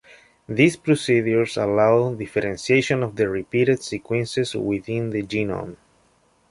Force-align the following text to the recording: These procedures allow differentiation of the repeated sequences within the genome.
These 0.49 0.77
procedures 0.77 1.57
allow 1.57 2.15
differentiation 2.15 3.03
of 3.03 3.15
the 3.15 3.29
repeated 3.29 3.83
sequences 3.83 4.55
within 4.55 5.11
the 5.11 5.21
genome. 5.21 5.77